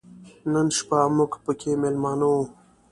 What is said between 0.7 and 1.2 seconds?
شپه